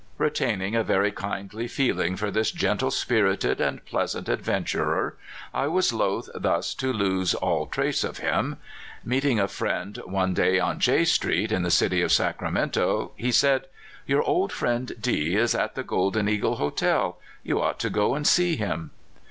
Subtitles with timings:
[0.17, 5.15] Retaining a very kindly feeling for this gentle spirited and pleasant adventurer,
[5.53, 8.57] I was loth thus to loose all trace of him.
[9.05, 14.05] Meeting a friend one day, on J Street, in the city of Sacramento, he said:'*
[14.07, 17.19] Your old friend D is at the Golden Eagle hotel.
[17.43, 18.89] You ought to go and see him."